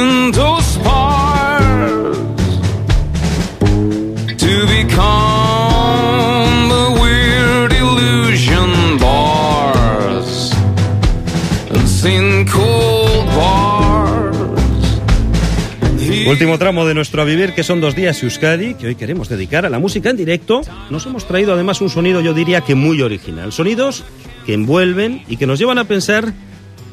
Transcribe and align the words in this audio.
into 0.00 0.40
to 4.36 4.66
become 4.66 6.68
the 6.68 6.98
weird 7.00 7.72
illusion 7.72 8.98
bars 8.98 10.52
cold 12.50 13.26
bars. 13.36 15.00
Último 16.26 16.58
tramo 16.58 16.86
de 16.86 16.94
nuestro 16.94 17.22
A 17.22 17.24
Vivir, 17.24 17.54
que 17.54 17.62
son 17.62 17.80
dos 17.80 17.94
días 17.94 18.22
Euskadi, 18.22 18.74
que 18.74 18.86
hoy 18.86 18.94
queremos 18.94 19.28
dedicar 19.28 19.66
a 19.66 19.68
la 19.68 19.78
música 19.78 20.10
en 20.10 20.16
directo. 20.16 20.62
Nos 20.88 21.06
hemos 21.06 21.26
traído 21.26 21.52
además 21.52 21.80
un 21.80 21.90
sonido, 21.90 22.20
yo 22.20 22.32
diría 22.32 22.62
que 22.62 22.74
muy 22.74 23.02
original. 23.02 23.52
Sonidos 23.52 24.04
que 24.46 24.54
envuelven 24.54 25.22
y 25.28 25.36
que 25.36 25.46
nos 25.46 25.58
llevan 25.58 25.78
a 25.78 25.84
pensar 25.84 26.32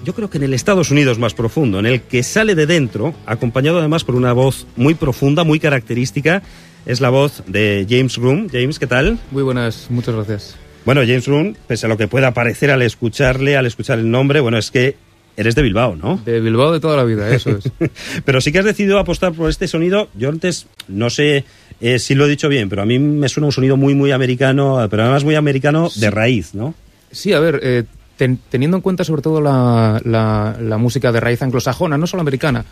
yo 0.07 0.13
creo 0.13 0.29
que 0.29 0.37
en 0.37 0.45
el 0.45 0.53
Estados 0.53 0.89
Unidos 0.89 1.19
más 1.19 1.33
profundo, 1.33 1.79
en 1.79 1.85
el 1.85 1.99
que 1.99 2.23
sale 2.23 2.55
de 2.55 2.65
dentro, 2.65 3.13
acompañado 3.25 3.79
además 3.79 4.05
por 4.05 4.15
una 4.15 4.31
voz 4.31 4.65
muy 4.77 4.93
profunda, 4.93 5.43
muy 5.43 5.59
característica. 5.59 6.41
Es 6.85 7.01
la 7.01 7.09
voz 7.09 7.43
de 7.45 7.85
James 7.89 8.15
Room. 8.15 8.47
James, 8.49 8.79
¿qué 8.79 8.87
tal? 8.87 9.19
Muy 9.31 9.43
buenas, 9.43 9.87
muchas 9.89 10.15
gracias. 10.15 10.55
Bueno, 10.85 11.01
James 11.01 11.27
Room, 11.27 11.57
pese 11.67 11.87
a 11.87 11.89
lo 11.89 11.97
que 11.97 12.07
pueda 12.07 12.33
parecer 12.33 12.71
al 12.71 12.83
escucharle, 12.83 13.57
al 13.57 13.65
escuchar 13.65 13.99
el 13.99 14.09
nombre, 14.09 14.39
bueno, 14.39 14.57
es 14.57 14.71
que 14.71 14.95
eres 15.35 15.55
de 15.55 15.61
Bilbao, 15.61 15.97
¿no? 15.97 16.21
De 16.23 16.39
Bilbao 16.39 16.71
de 16.71 16.79
toda 16.79 16.95
la 16.95 17.03
vida, 17.03 17.29
eso 17.35 17.49
es. 17.49 17.69
pero 18.23 18.39
sí 18.39 18.53
que 18.53 18.59
has 18.59 18.65
decidido 18.65 18.99
apostar 18.99 19.33
por 19.33 19.49
este 19.49 19.67
sonido. 19.67 20.07
Yo 20.15 20.29
antes 20.29 20.67
no 20.87 21.09
sé 21.09 21.43
eh, 21.81 21.99
si 21.99 22.15
lo 22.15 22.27
he 22.27 22.29
dicho 22.29 22.47
bien, 22.47 22.69
pero 22.69 22.81
a 22.81 22.85
mí 22.85 22.97
me 22.97 23.27
suena 23.27 23.47
un 23.47 23.51
sonido 23.51 23.75
muy, 23.75 23.93
muy 23.93 24.11
americano, 24.11 24.87
pero 24.89 25.03
además 25.03 25.25
muy 25.25 25.35
americano 25.35 25.89
de 25.93 26.09
raíz, 26.09 26.55
¿no? 26.55 26.75
Sí, 27.11 27.33
a 27.33 27.41
ver, 27.41 27.59
eh, 27.61 27.83
ten- 28.17 28.39
teniendo 28.49 28.75
en 28.77 28.81
cuenta 28.81 29.03
sobre 29.03 29.21
todo 29.21 29.39
la, 29.41 30.01
la- 30.03 30.57
la 30.61 30.77
música 30.77 31.11
de 31.11 31.19
raíz 31.19 31.41
anglosajona, 31.41 31.97
no 31.97 32.07
solo 32.07 32.21
americana, 32.21 32.65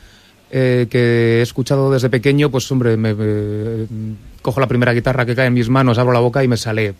eh, 0.51 0.88
que 0.89 1.39
he 1.39 1.41
escuchado 1.41 1.91
desde 1.91 2.09
pequeño, 2.09 2.49
pues 2.51 2.69
hombre, 2.71 2.97
me, 2.97 3.13
me- 3.13 3.88
cojo 4.41 4.59
la 4.59 4.67
primera 4.67 4.93
guitarra 4.93 5.25
que 5.25 5.35
cae 5.35 5.47
en 5.47 5.53
mis 5.53 5.69
manos, 5.69 5.97
abro 5.97 6.13
la 6.13 6.19
boca 6.19 6.43
y 6.43 6.47
me 6.47 6.57
sale 6.57 6.93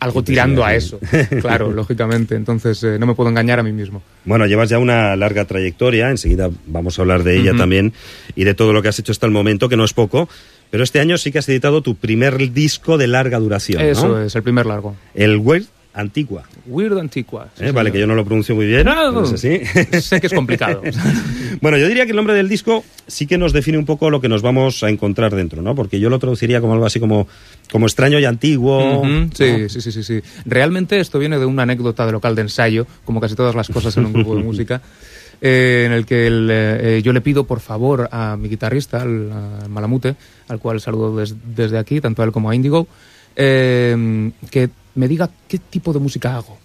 algo 0.00 0.24
tirando 0.24 0.64
a 0.64 0.74
eso. 0.74 0.98
Claro, 1.40 1.70
lógicamente. 1.70 2.34
Entonces 2.34 2.82
eh, 2.82 2.96
no 2.98 3.06
me 3.06 3.14
puedo 3.14 3.30
engañar 3.30 3.60
a 3.60 3.62
mí 3.62 3.70
mismo. 3.72 4.02
Bueno, 4.24 4.46
llevas 4.46 4.68
ya 4.68 4.78
una 4.80 5.14
larga 5.14 5.44
trayectoria, 5.44 6.10
enseguida 6.10 6.50
vamos 6.66 6.98
a 6.98 7.02
hablar 7.02 7.22
de 7.22 7.38
ella 7.38 7.52
también 7.56 7.92
y 8.34 8.42
de 8.44 8.54
todo 8.54 8.72
lo 8.72 8.82
que 8.82 8.88
has 8.88 8.98
hecho 8.98 9.12
hasta 9.12 9.26
el 9.26 9.32
momento, 9.32 9.68
que 9.68 9.76
no 9.76 9.84
es 9.84 9.92
poco. 9.92 10.28
Pero 10.72 10.82
este 10.82 10.98
año 11.00 11.18
sí 11.18 11.30
que 11.30 11.38
has 11.38 11.48
editado 11.48 11.82
tu 11.82 11.94
primer 11.94 12.50
disco 12.52 12.98
de 12.98 13.06
larga 13.06 13.38
duración, 13.38 13.82
¿no? 13.82 13.88
Eso 13.88 14.20
es, 14.22 14.34
el 14.34 14.42
primer 14.42 14.66
largo. 14.66 14.96
El 15.14 15.38
Antigua. 15.94 16.44
Weird 16.66 16.98
Antigua. 16.98 17.48
sí, 17.56 17.64
¿eh? 17.66 17.72
Vale, 17.72 17.92
que 17.92 17.98
yo 18.00 18.06
no 18.06 18.14
lo 18.14 18.24
pronuncio 18.24 18.54
muy 18.54 18.66
bien. 18.66 18.84
No, 18.86 19.26
sé 19.36 19.60
que 20.20 20.26
es 20.26 20.32
complicado. 20.32 20.82
Bueno, 21.60 21.76
yo 21.78 21.86
diría 21.86 22.04
que 22.06 22.10
el 22.10 22.16
nombre 22.16 22.34
del 22.34 22.48
disco 22.48 22.82
sí 23.06 23.26
que 23.26 23.36
nos 23.38 23.52
define 23.52 23.76
un 23.78 23.84
poco 23.84 24.08
lo 24.10 24.20
que 24.20 24.28
nos 24.28 24.40
vamos 24.42 24.82
a 24.82 24.88
encontrar 24.88 25.34
dentro, 25.34 25.60
¿no? 25.62 25.74
Porque 25.76 26.00
yo 26.00 26.08
lo 26.10 26.18
traduciría 26.18 26.60
como 26.60 26.72
algo 26.72 26.86
así 26.86 26.98
como, 26.98 27.28
como 27.70 27.86
extraño 27.86 28.18
y 28.18 28.24
antiguo. 28.24 29.02
Sí, 29.34 29.68
sí, 29.68 29.80
sí, 29.82 29.92
sí, 29.92 30.02
sí. 30.02 30.20
Realmente 30.46 30.98
esto 30.98 31.18
viene 31.20 31.38
de 31.38 31.44
una 31.46 31.62
anécdota 31.64 32.04
de 32.06 32.12
local 32.12 32.34
de 32.34 32.42
ensayo, 32.42 32.86
como 33.04 33.20
casi 33.20 33.34
todas 33.36 33.54
las 33.54 33.68
cosas 33.68 33.96
en 33.98 34.06
un 34.06 34.12
grupo 34.14 34.34
de 34.34 34.42
música, 34.44 34.80
eh, 35.40 35.84
en 35.86 35.92
el 35.92 36.04
que 36.06 36.26
el, 36.26 36.48
eh, 36.50 37.00
yo 37.04 37.12
le 37.12 37.20
pido 37.20 37.44
por 37.44 37.60
favor 37.60 38.08
a 38.10 38.36
mi 38.36 38.48
guitarrista, 38.48 39.02
al, 39.02 39.30
al 39.62 39.68
Malamute, 39.68 40.16
al 40.48 40.58
cual 40.58 40.80
saludo 40.80 41.16
des- 41.18 41.36
desde 41.54 41.78
aquí, 41.78 42.00
tanto 42.00 42.22
a 42.22 42.24
él 42.24 42.32
como 42.32 42.48
a 42.50 42.54
Indigo, 42.56 42.88
eh, 43.36 44.30
que 44.50 44.70
me 44.94 45.08
diga 45.08 45.30
qué 45.48 45.58
tipo 45.58 45.92
de 45.92 45.98
música 45.98 46.36
hago. 46.36 46.58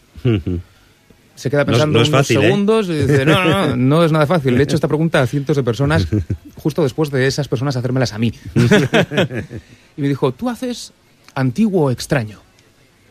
Se 1.35 1.49
queda 1.51 1.61
No 1.61 1.65
pensando 1.67 1.99
no 1.99 2.03
es 2.03 2.09
unos 2.09 2.19
fácil, 2.21 2.37
¿eh? 2.37 2.41
segundos 2.41 2.89
y 2.89 2.93
dice, 2.93 3.25
no, 3.25 3.43
no, 3.43 3.67
no, 3.67 3.75
no 3.97 4.03
es 4.03 4.11
nada 4.11 4.25
fácil. 4.25 4.55
Le 4.55 4.61
he 4.61 4.63
hecho 4.63 4.75
esta 4.75 4.87
pregunta 4.87 5.21
a 5.21 5.27
cientos 5.27 5.55
de 5.55 5.63
personas 5.63 6.07
justo 6.55 6.81
después 6.83 7.11
de 7.11 7.27
esas 7.27 7.47
personas 7.47 7.75
hacérmelas 7.75 8.13
a 8.13 8.17
mí. 8.17 8.33
y 9.97 10.01
me 10.01 10.07
dijo, 10.07 10.31
tú 10.31 10.49
haces 10.49 10.93
antiguo 11.35 11.85
o 11.85 11.91
extraño. 11.91 12.39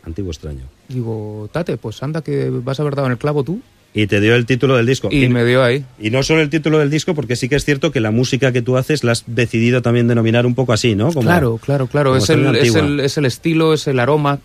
Antiguo 0.03 0.31
extraño. 0.31 0.63
Digo, 0.89 1.49
Tate, 1.53 1.77
pues 1.77 2.03
anda 2.03 2.21
que 2.21 2.49
vas 2.49 2.79
a 2.79 2.83
haber 2.83 2.95
dado 2.95 3.07
en 3.07 3.13
el 3.13 3.17
clavo 3.17 3.43
tú. 3.43 3.61
Y 3.93 4.07
te 4.07 4.19
dio 4.19 4.35
el 4.35 4.45
título 4.45 4.75
del 4.75 4.85
disco. 4.85 5.07
Y 5.11 5.27
me 5.29 5.43
dio 5.45 5.63
ahí. 5.63 5.83
y 5.99 6.09
no 6.11 6.21
solo 6.21 6.41
el 6.41 6.49
título 6.49 6.77
del 6.79 6.89
disco, 6.89 7.15
porque 7.15 7.35
sí 7.37 7.47
que 7.49 7.55
es 7.55 7.63
cierto 7.65 7.91
que 7.91 7.99
la 8.01 8.11
música 8.11 8.51
que 8.51 8.61
tú 8.61 8.77
haces 8.77 9.03
la 9.05 9.13
has 9.13 9.23
decidido 9.25 9.81
también 9.81 10.07
denominar 10.07 10.45
un 10.45 10.53
poco 10.53 10.73
así, 10.73 10.95
¿no? 10.95 11.07
Como- 11.13 11.21
claro, 11.21 11.57
claro, 11.63 11.87
claro. 11.87 12.15
Es 12.15 12.29
el, 12.29 12.55
es, 12.57 12.75
el, 12.75 12.99
es 12.99 13.17
el 13.17 13.25
estilo, 13.25 13.73
es 13.73 13.87
el 13.87 13.99
aroma. 13.99 14.39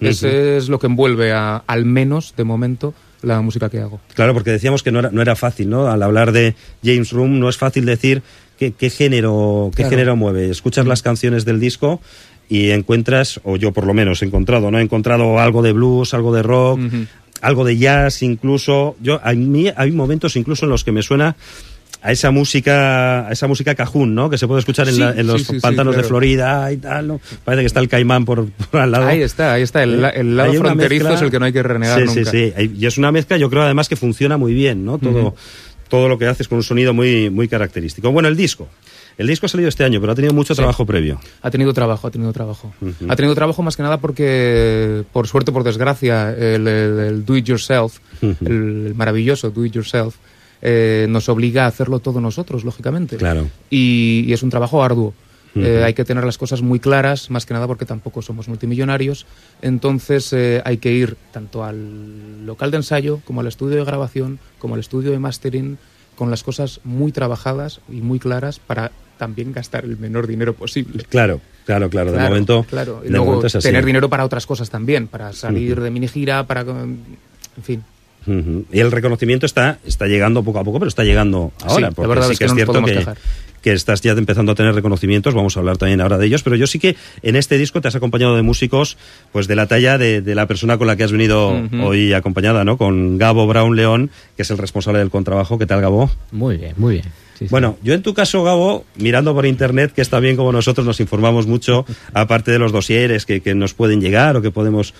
Ese 0.00 0.56
es 0.56 0.68
lo 0.68 0.78
que 0.78 0.86
envuelve, 0.86 1.32
a, 1.32 1.56
al 1.66 1.84
menos 1.84 2.34
de 2.36 2.44
momento, 2.44 2.94
la 3.22 3.40
música 3.40 3.68
que 3.68 3.80
hago. 3.80 4.00
Claro, 4.14 4.32
porque 4.34 4.50
decíamos 4.50 4.82
que 4.82 4.92
no 4.92 5.00
era, 5.00 5.10
no 5.10 5.20
era 5.22 5.34
fácil, 5.36 5.68
¿no? 5.68 5.88
Al 5.88 6.02
hablar 6.02 6.32
de 6.32 6.54
James 6.84 7.10
Room 7.12 7.38
no 7.40 7.48
es 7.48 7.56
fácil 7.56 7.84
decir 7.84 8.22
qué, 8.58 8.72
qué 8.72 8.90
género, 8.90 9.70
qué 9.72 9.82
Claro. 9.82 9.90
género 9.90 10.16
mueve. 10.16 10.50
Escuchas 10.50 10.86
las 10.86 11.02
canciones 11.02 11.44
del 11.44 11.58
disco 11.58 12.00
y 12.48 12.70
encuentras, 12.70 13.40
o 13.44 13.56
yo 13.56 13.72
por 13.72 13.86
lo 13.86 13.92
menos 13.94 14.22
he 14.22 14.26
encontrado, 14.26 14.70
¿no? 14.70 14.78
He 14.78 14.82
encontrado 14.82 15.38
algo 15.40 15.62
de 15.62 15.72
blues, 15.72 16.14
algo 16.14 16.32
de 16.32 16.42
rock, 16.42 16.80
algo 17.40 17.64
de 17.64 17.76
jazz 17.76 18.22
incluso. 18.22 18.96
Yo, 19.00 19.20
a 19.22 19.32
mí 19.32 19.66
hay 19.76 19.90
momentos 19.90 20.36
incluso 20.36 20.64
en 20.66 20.70
los 20.70 20.84
que 20.84 20.92
me 20.92 21.02
suena 21.02 21.36
a 22.00 22.12
esa 22.12 22.30
música, 22.30 23.26
a 23.28 23.32
esa 23.32 23.46
música 23.48 23.74
cajún, 23.74 24.14
¿no? 24.14 24.30
Que 24.30 24.38
se 24.38 24.46
puede 24.46 24.60
escuchar 24.60 24.88
en, 24.88 24.94
Sí, 24.94 25.00
la- 25.00 25.10
en 25.12 25.26
los 25.26 25.40
sí, 25.42 25.46
sí, 25.46 25.54
sí, 25.54 25.60
pantanos 25.60 25.96
de. 25.96 26.04
Florida 26.04 26.70
y 26.72 26.76
tal, 26.76 27.08
¿no? 27.08 27.20
Parece 27.44 27.62
que 27.62 27.66
está 27.66 27.80
el 27.80 27.88
caimán 27.88 28.24
por, 28.24 28.46
por 28.50 28.80
al 28.80 28.90
lado. 28.90 29.06
Ahí 29.08 29.22
está, 29.22 29.54
ahí 29.54 29.62
está. 29.62 29.82
El, 29.82 30.00
la- 30.02 30.10
el 30.10 30.36
lado 30.36 30.52
fronterizo 30.54 31.04
mezcla- 31.04 31.14
es 31.16 31.22
el 31.22 31.30
que 31.30 31.38
no 31.38 31.44
hay 31.46 31.52
que 31.52 31.62
renegar 31.62 32.00
sí, 32.00 32.06
nunca. 32.06 32.30
Sí, 32.30 32.52
sí, 32.56 32.72
Y 32.78 32.86
es 32.86 32.98
una 32.98 33.10
mezcla, 33.12 33.36
yo 33.36 33.50
creo 33.50 33.62
además 33.62 33.88
que 33.88 33.96
funciona 33.96 34.36
muy 34.36 34.54
bien, 34.54 34.84
¿no? 34.84 34.98
Todo, 34.98 35.34
todo 35.88 36.08
lo 36.08 36.18
que 36.18 36.26
haces 36.26 36.46
con 36.48 36.56
un 36.58 36.62
sonido 36.64 36.92
muy, 36.94 37.30
muy 37.30 37.48
característico. 37.48 38.10
Bueno, 38.12 38.28
el 38.28 38.36
disco. 38.36 38.68
El 39.16 39.26
disco 39.26 39.46
ha 39.46 39.48
salido 39.48 39.68
este 39.68 39.82
año, 39.82 39.98
pero 40.00 40.12
ha 40.12 40.14
tenido 40.14 40.32
mucho 40.32 40.54
Sí. 40.54 40.58
trabajo 40.58 40.86
previo. 40.86 41.20
Ha 41.42 41.50
tenido 41.50 41.72
trabajo, 41.74 42.06
ha 42.06 42.10
tenido 42.12 42.32
trabajo. 42.32 42.72
Ha 43.08 43.16
tenido 43.16 43.34
trabajo 43.34 43.62
más 43.64 43.76
que 43.76 43.82
nada 43.82 43.98
porque, 43.98 45.02
por 45.12 45.26
suerte, 45.26 45.50
por 45.50 45.64
desgracia, 45.64 46.30
el, 46.30 46.68
el- 46.68 46.98
el 47.00 47.24
do 47.24 47.36
it 47.36 47.44
yourself, 47.44 47.98
el 48.22 48.92
maravilloso 48.94 49.50
do 49.50 49.64
it 49.64 49.72
yourself, 49.72 50.14
eh, 50.62 51.06
nos 51.08 51.28
obliga 51.28 51.64
a 51.64 51.68
hacerlo 51.68 51.98
todo 52.00 52.20
nosotros, 52.20 52.64
lógicamente. 52.64 53.16
Claro. 53.16 53.48
Y, 53.70 54.24
y 54.26 54.32
es 54.32 54.42
un 54.42 54.50
trabajo 54.50 54.82
arduo. 54.82 55.14
Eh, 55.54 55.82
hay 55.84 55.92
que 55.92 56.04
tener 56.04 56.22
las 56.22 56.38
cosas 56.38 56.62
muy 56.62 56.78
claras, 56.78 57.30
más 57.30 57.44
que 57.44 57.52
nada 57.52 57.66
porque 57.66 57.84
tampoco 57.84 58.22
somos 58.22 58.46
multimillonarios. 58.46 59.26
Entonces 59.60 60.32
eh, 60.32 60.62
hay 60.64 60.76
que 60.76 60.92
ir 60.92 61.16
tanto 61.32 61.64
al 61.64 62.46
local 62.46 62.70
de 62.70 62.76
ensayo, 62.76 63.20
como 63.24 63.40
al 63.40 63.48
estudio 63.48 63.76
de 63.76 63.84
grabación, 63.84 64.38
como 64.60 64.74
al 64.74 64.80
estudio 64.80 65.10
de 65.10 65.18
mastering, 65.18 65.78
con 66.14 66.30
las 66.30 66.44
cosas 66.44 66.80
muy 66.84 67.10
trabajadas 67.10 67.80
y 67.88 68.02
muy 68.02 68.20
claras 68.20 68.60
para 68.60 68.92
también 69.18 69.52
gastar 69.52 69.84
el 69.84 69.96
menor 69.98 70.28
dinero 70.28 70.54
posible. 70.54 71.02
Claro, 71.08 71.40
claro, 71.66 71.90
claro. 71.90 72.12
De 72.12 72.18
Claro, 72.18 72.30
momento, 72.30 72.66
claro. 72.68 73.02
Y 73.04 73.08
luego 73.08 73.24
momento 73.26 73.48
es 73.48 73.56
así. 73.56 73.66
tener 73.66 73.84
dinero 73.84 74.08
para 74.08 74.24
otras 74.24 74.46
cosas 74.46 74.70
también, 74.70 75.08
para 75.08 75.32
salir 75.32 75.80
de 75.80 75.90
mini 75.90 76.06
gira, 76.06 76.46
para... 76.46 76.60
En 76.60 76.98
fin. 77.64 77.82
Y 78.72 78.80
el 78.80 78.92
reconocimiento 78.92 79.46
está, 79.46 79.78
está 79.86 80.06
llegando 80.06 80.42
poco 80.42 80.58
a 80.58 80.64
poco, 80.64 80.78
pero 80.78 80.88
está 80.88 81.04
llegando 81.04 81.52
ahora. 81.62 81.88
la 81.88 81.90
porque 81.92 82.08
verdad 82.08 82.26
sí 82.26 82.32
es 82.32 82.38
que 82.38 82.44
es 82.44 82.54
cierto 82.54 82.84
que, 82.84 83.06
que 83.62 83.72
estás 83.72 84.00
ya 84.02 84.12
empezando 84.12 84.52
a 84.52 84.54
tener 84.54 84.74
reconocimientos. 84.74 85.34
Vamos 85.34 85.56
a 85.56 85.60
hablar 85.60 85.76
también 85.76 86.00
ahora 86.00 86.18
de 86.18 86.26
ellos. 86.26 86.42
Pero 86.42 86.56
yo 86.56 86.66
sí 86.66 86.78
que 86.78 86.96
en 87.22 87.36
este 87.36 87.58
disco 87.58 87.80
te 87.80 87.88
has 87.88 87.96
acompañado 87.96 88.36
de 88.36 88.42
músicos 88.42 88.96
pues 89.32 89.46
de 89.48 89.56
la 89.56 89.66
talla 89.66 89.98
de, 89.98 90.20
de 90.20 90.34
la 90.34 90.46
persona 90.46 90.78
con 90.78 90.86
la 90.86 90.96
que 90.96 91.04
has 91.04 91.12
venido 91.12 91.60
hoy 91.82 92.12
acompañada, 92.12 92.64
¿no? 92.64 92.76
Con 92.76 93.18
Gabo 93.18 93.46
Brown 93.46 93.76
León, 93.76 94.10
que 94.36 94.42
es 94.42 94.50
el 94.50 94.58
responsable 94.58 95.00
del 95.00 95.10
contrabajo. 95.10 95.58
¿Qué 95.58 95.66
tal, 95.66 95.80
Gabo? 95.80 96.10
Muy 96.32 96.56
bien, 96.56 96.74
muy 96.76 96.94
bien. 96.94 97.06
Sí, 97.38 97.44
sí. 97.44 97.50
Bueno, 97.50 97.78
yo 97.84 97.94
en 97.94 98.02
tu 98.02 98.14
caso, 98.14 98.42
Gabo, 98.42 98.84
mirando 98.96 99.32
por 99.32 99.46
internet, 99.46 99.92
que 99.94 100.02
está 100.02 100.18
bien 100.18 100.36
como 100.36 100.50
nosotros 100.50 100.84
nos 100.84 100.98
informamos 100.98 101.46
mucho, 101.46 101.86
aparte 102.12 102.50
de 102.50 102.58
los 102.58 102.72
dosieres 102.72 103.26
que, 103.26 103.40
que 103.40 103.54
nos 103.54 103.74
pueden 103.74 104.00
llegar 104.00 104.36
o 104.36 104.42
que 104.42 104.50
podemos... 104.50 104.94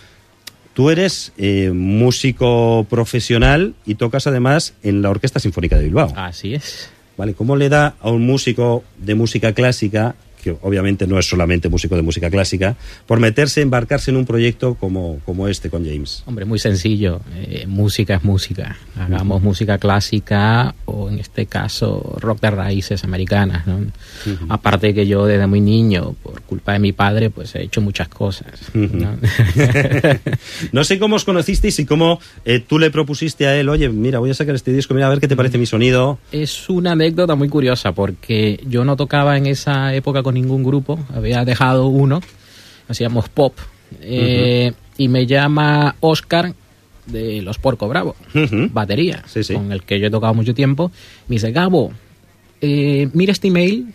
Tú 0.79 0.91
eres 0.91 1.33
eh, 1.37 1.73
músico 1.75 2.87
profesional 2.89 3.75
y 3.85 3.97
tocas 3.97 4.29
además 4.29 4.75
en 4.85 5.03
la 5.03 5.11
Orquesta 5.11 5.41
Sinfónica 5.41 5.77
de 5.77 5.83
Bilbao. 5.83 6.13
Así 6.15 6.55
es. 6.55 6.89
¿Vale? 7.17 7.35
¿Cómo 7.35 7.57
le 7.57 7.69
da 7.69 7.97
a 8.01 8.13
un 8.13 8.25
músico 8.25 8.85
de 8.97 9.17
música 9.17 9.55
clásica, 9.55 10.15
que 10.43 10.57
obviamente 10.63 11.07
no 11.07 11.19
es 11.19 11.29
solamente 11.29 11.69
músico 11.69 11.97
de 11.97 12.03
música 12.03 12.31
clásica, 12.31 12.77
por 13.07 13.21
meterse, 13.21 13.61
embarcarse 13.61 14.11
en 14.11 14.17
un 14.17 14.27
proyecto 14.27 14.75
como, 14.75 15.21
como 15.25 15.49
este 15.49 15.71
con 15.71 15.85
James? 15.85 16.23
Hombre, 16.27 16.45
muy 16.45 16.59
sencillo. 16.59 17.21
Eh, 17.37 17.65
música 17.67 18.17
es 18.17 18.25
música. 18.25 18.77
Hagamos 18.99 19.43
música 19.43 19.79
clásica 19.79 20.75
o 20.85 21.09
en 21.09 21.19
este 21.19 21.47
caso 21.47 22.17
rock 22.21 22.41
de 22.41 22.51
raíces 22.51 23.05
americanas. 23.05 23.67
¿no? 23.67 23.79
Aparte 24.49 24.95
que 24.95 25.07
yo 25.07 25.27
desde 25.27 25.47
muy 25.47 25.61
niño, 25.61 26.15
por 26.23 26.43
culpa 26.43 26.73
de 26.73 26.79
mi 26.79 26.93
padre, 26.93 27.31
pues 27.31 27.55
he 27.55 27.63
hecho 27.63 27.81
muchas 27.81 28.09
cosas. 28.09 28.53
¿no? 28.75 29.17
No 30.73 30.85
sé 30.85 30.99
cómo 30.99 31.17
os 31.17 31.25
conocisteis 31.25 31.79
y 31.79 31.87
cómo 31.87 32.21
eh, 32.45 32.61
tú 32.61 32.79
le 32.79 32.91
propusiste 32.91 33.47
a 33.47 33.57
él, 33.57 33.69
oye, 33.69 33.89
mira, 33.89 34.19
voy 34.19 34.31
a 34.31 34.35
sacar 34.35 34.55
este 34.55 34.73
disco, 34.73 34.95
mira 34.95 35.07
a 35.07 35.11
ver 35.11 35.21
qué 35.21 35.29
te 35.29 35.37
parece 35.37 35.59
mi 35.59 35.67
sonido. 35.67 36.19
Es 36.33 36.69
una 36.69 36.93
anécdota 36.93 37.35
muy 37.35 37.49
curiosa 37.49 37.93
porque 37.93 38.61
yo 38.67 38.85
no 38.85 38.97
tocaba 38.97 39.37
en 39.37 39.47
esa 39.47 39.95
época 39.95 40.23
con 40.29 40.35
ningún 40.35 40.63
grupo, 40.63 40.99
había 41.15 41.43
dejado 41.47 41.87
uno, 41.87 42.21
hacíamos 42.87 43.31
pop, 43.31 43.55
eh, 44.03 44.73
y 44.99 45.09
me 45.09 45.27
llama 45.27 45.97
Oscar 46.01 46.53
de 47.07 47.41
Los 47.41 47.57
Porco 47.59 47.89
Bravo, 47.89 48.15
batería, 48.73 49.23
Sí, 49.27 49.43
sí. 49.43 49.55
con 49.55 49.73
el 49.73 49.85
que 49.85 49.99
yo 49.99 50.09
he 50.09 50.11
tocado 50.11 50.35
mucho 50.35 50.53
tiempo. 50.53 50.91
Me 51.29 51.37
dice, 51.37 51.51
Gabo, 51.51 51.93
eh, 52.61 53.09
mira 53.15 53.33
este 53.33 53.49
email, 53.49 53.95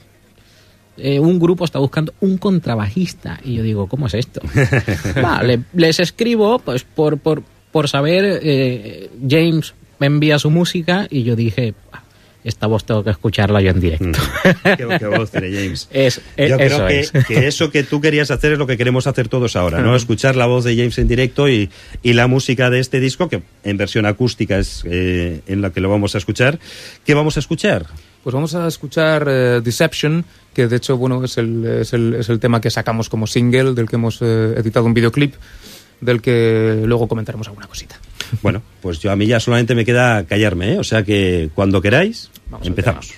eh, 0.98 1.20
un 1.20 1.38
grupo 1.40 1.66
está 1.66 1.78
buscando 1.78 2.16
un 2.22 2.38
contrabajista. 2.40 3.40
Y 3.44 3.54
yo 3.54 3.62
digo, 3.64 3.86
¿cómo 3.88 4.08
es 4.08 4.16
esto? 4.16 4.42
Vale, 5.22 5.60
les 5.74 6.00
escribo 6.00 6.58
pues 6.58 6.84
por, 6.84 7.20
por, 7.20 7.44
por 7.72 7.88
saber, 7.90 8.40
eh, 8.42 9.12
James 9.30 9.76
me 10.00 10.08
envía 10.08 10.40
su 10.40 10.50
música 10.50 11.06
y 11.12 11.22
yo 11.22 11.36
dije, 11.36 11.76
"Ah, 11.92 12.02
esta 12.44 12.68
voz 12.68 12.84
tengo 12.84 13.04
que 13.04 13.10
escucharla 13.12 13.62
yo 13.62 13.72
en 13.72 13.80
directo. 13.80 14.20
qué, 14.64 14.88
qué 15.00 15.06
voz 15.08 15.32
tiene 15.32 15.52
James. 15.52 15.88
Es- 15.92 16.22
e- 16.36 16.50
Yo 16.50 16.56
eso 16.58 16.76
creo 16.76 16.88
que, 16.88 17.00
es. 17.00 17.12
que 17.28 17.48
eso 17.48 17.72
que 17.72 17.84
tú 17.84 18.02
querías 18.02 18.32
hacer 18.32 18.54
es 18.54 18.60
lo 18.60 18.68
que 18.68 18.78
queremos 18.78 19.08
hacer 19.08 19.28
todos 19.30 19.56
ahora, 19.56 19.80
¿no? 19.82 19.96
Escuchar 19.96 20.36
la 20.36 20.46
voz 20.46 20.64
de 20.64 20.76
James 20.76 20.98
en 20.98 21.08
directo 21.08 21.48
y, 21.50 21.70
y 22.02 22.14
la 22.14 22.28
música 22.28 22.70
de 22.70 22.80
este 22.80 23.00
disco, 23.00 23.30
que 23.30 23.44
en 23.64 23.78
versión 23.78 24.06
acústica 24.06 24.58
es 24.58 24.84
eh, 24.86 25.42
en 25.48 25.62
la 25.62 25.70
que 25.72 25.80
lo 25.82 25.90
vamos 25.90 26.16
a 26.16 26.18
escuchar. 26.18 26.60
¿Qué 27.06 27.14
vamos 27.14 27.38
a 27.38 27.40
escuchar? 27.40 27.86
Pues 28.24 28.34
vamos 28.34 28.56
a 28.56 28.68
escuchar 28.68 29.26
eh, 29.30 29.62
Deception, 29.64 30.24
que 30.54 30.68
de 30.68 30.76
hecho 30.78 30.96
bueno 30.98 31.24
es 31.26 31.38
el, 31.38 31.66
es, 31.66 31.94
el, 31.94 32.14
es 32.16 32.30
el 32.30 32.40
tema 32.40 32.62
que 32.62 32.70
sacamos 32.70 33.10
como 33.10 33.28
single, 33.28 33.74
del 33.74 33.88
que 33.90 33.96
hemos 33.98 34.20
eh, 34.22 34.54
editado 34.58 34.86
un 34.86 34.94
videoclip, 34.94 35.34
del 36.00 36.22
que 36.22 36.84
luego 36.86 37.08
comentaremos 37.08 37.48
alguna 37.48 37.68
cosita. 37.68 38.00
Bueno, 38.42 38.62
pues 38.82 39.00
yo 39.00 39.12
a 39.12 39.16
mí 39.16 39.28
ya 39.28 39.40
solamente 39.40 39.76
me 39.76 39.86
queda 39.86 40.26
callarme, 40.26 40.74
¿eh? 40.74 40.80
O 40.80 40.84
sea 40.84 41.04
que 41.04 41.50
cuando 41.54 41.82
queráis, 41.82 42.30
Vamos 42.50 42.68
empezamos. 42.68 43.14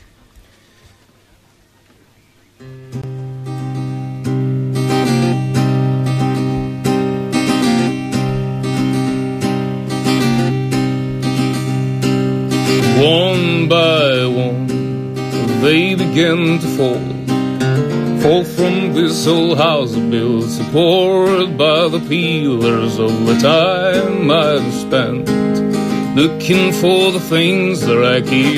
One 12.97 13.68
by 13.68 14.25
one, 14.25 14.68
they 15.61 15.95
begin 15.95 16.59
to 16.59 16.68
fall. 16.77 17.14
Fall 18.25 18.44
from 18.44 18.94
this 18.94 19.27
old 19.27 19.60
house 19.60 19.95
built, 19.95 20.50
supported 20.50 21.56
by 21.60 21.88
the 21.88 22.00
pillars 22.10 22.98
of 22.98 23.27
the 23.27 23.38
time 23.38 24.31
I've 24.31 24.74
spent 24.74 25.30
looking 26.16 26.74
for 26.74 27.12
the 27.12 27.19
things 27.19 27.81
that 27.81 28.04
I 28.04 28.22
keep. 28.22 28.57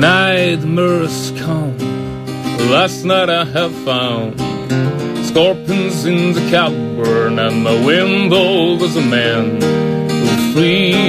Nightmares 0.00 1.32
come. 1.36 1.76
Last 2.70 3.04
night 3.04 3.28
I 3.28 3.44
have 3.44 3.74
found 3.84 4.40
scorpions 5.26 6.06
in 6.06 6.32
the 6.32 6.40
cavern, 6.48 7.38
and 7.38 7.62
my 7.62 7.76
window 7.84 8.76
there's 8.76 8.96
a 8.96 9.02
man 9.02 9.60
who. 9.60 10.62
He 10.62 11.03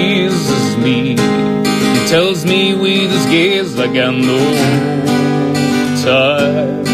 tells 2.16 2.46
me 2.46 2.74
with 2.74 3.12
his 3.12 3.26
gaze 3.26 3.78
I 3.78 3.88
no 4.22 4.40
time. 6.02 6.86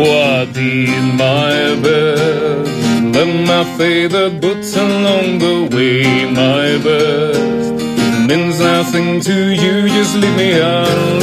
Oh, 0.00 0.38
I 0.38 0.46
did 0.46 1.04
my 1.26 1.78
best, 1.84 2.70
let 3.14 3.30
my 3.52 3.64
favorite 3.76 4.40
boots 4.40 4.74
along 4.78 5.40
the 5.40 5.56
way, 5.76 6.24
my 6.24 6.68
best. 6.88 7.74
It 8.16 8.26
means 8.30 8.58
nothing 8.60 9.20
to 9.28 9.36
you, 9.62 9.86
just 9.96 10.16
leave 10.16 10.36
me 10.38 10.52
alone. 10.58 11.20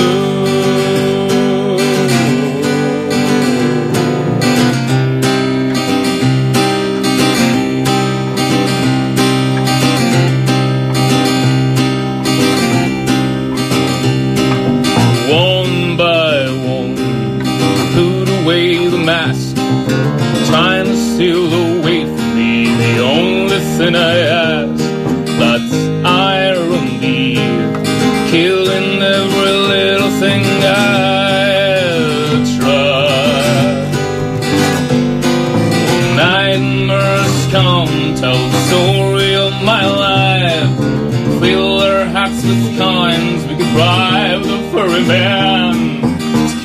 Bribe 43.74 44.44
the 44.44 44.60
furry 44.72 45.06
man 45.06 45.98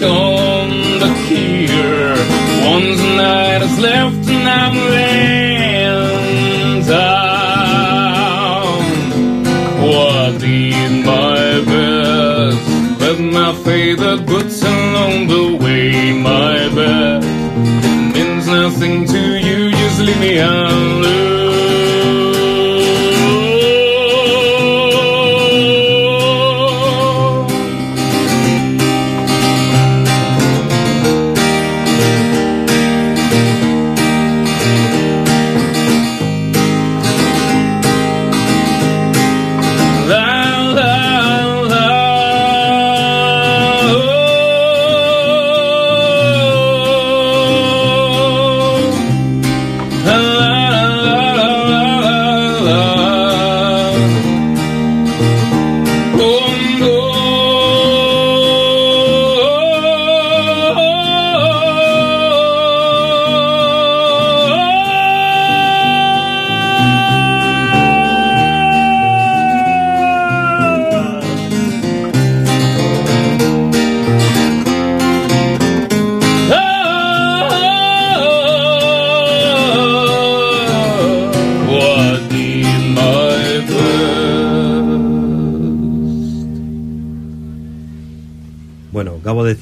come 0.02 0.98
back 1.00 1.16
here. 1.28 2.16
One 2.74 2.90
night 3.16 3.62
is 3.62 3.78
left 3.78 4.28
and 4.28 4.48
I'm 4.48 4.76
laying 4.96 6.84
down. 6.86 7.22
Oh, 9.84 10.08
I 10.26 10.38
did 10.38 10.92
my 11.06 11.62
best, 11.70 12.60
let 13.00 13.18
my 13.20 13.54
faded 13.62 14.26
boots 14.26 14.62
along 14.62 15.28
the 15.28 15.44
way, 15.62 16.12
my 16.12 16.68
best. 16.74 17.28
It 17.86 18.26
means 18.26 18.46
nothing 18.46 19.06
to 19.06 19.22
you, 19.46 19.70
just 19.70 20.00
leave 20.00 20.18
me 20.18 20.38
alone. 20.38 21.51